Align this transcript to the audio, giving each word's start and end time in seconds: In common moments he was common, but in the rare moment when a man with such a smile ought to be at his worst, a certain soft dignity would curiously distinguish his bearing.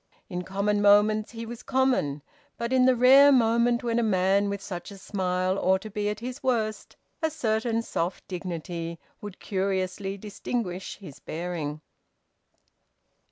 In 0.29 0.41
common 0.43 0.81
moments 0.81 1.29
he 1.31 1.45
was 1.45 1.61
common, 1.61 2.23
but 2.57 2.73
in 2.73 2.85
the 2.85 2.95
rare 2.95 3.31
moment 3.31 3.83
when 3.83 3.99
a 3.99 4.01
man 4.01 4.49
with 4.49 4.59
such 4.59 4.89
a 4.89 4.97
smile 4.97 5.59
ought 5.59 5.81
to 5.83 5.91
be 5.91 6.09
at 6.09 6.21
his 6.21 6.41
worst, 6.41 6.95
a 7.21 7.29
certain 7.29 7.83
soft 7.83 8.27
dignity 8.27 8.97
would 9.21 9.39
curiously 9.39 10.17
distinguish 10.17 10.97
his 10.97 11.19
bearing. 11.19 11.81